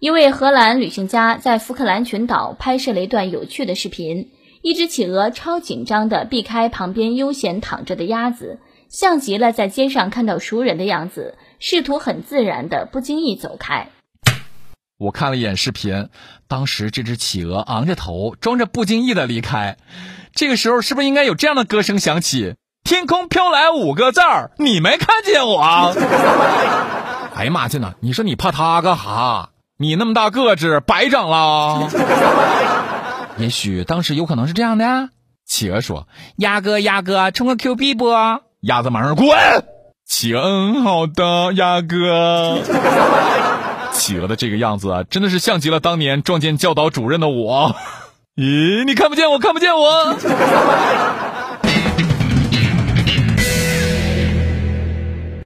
[0.00, 4.30] 一位荷兰旅行家在福克兰群岛拍摄了一段有趣的视频。
[4.62, 13.88] 一只企鹅超紧张地避开旁边悠闲躺着的鸭子，像极了在街上看到熟人的样子，试图很自然地不经意走开。
[14.98, 16.08] 我看了一眼视频，
[16.46, 19.78] 当时这只企鹅昂着头，装着不经意的离开。
[20.32, 22.54] 这个时候是不是应该有这样的歌声响起？
[22.84, 25.92] 天空飘来五个字儿，你没看见我？
[27.34, 27.94] 哎呀妈去呢！
[27.98, 29.50] 你说你怕它干哈？
[29.80, 31.88] 你那么大个子，白长了。
[33.38, 35.10] 也许当时有可能是这样的。
[35.46, 38.10] 企鹅说：“鸭哥，鸭哥，充个 Q 币不？”
[38.62, 39.28] 鸭子马上滚。
[40.04, 42.58] 企鹅，好的，鸭哥。
[43.94, 47.76] 企鹅的这个样子啊，真的是像极了当年撞见教导主任的我。
[48.34, 50.16] 咦，你看不见我，看不见我。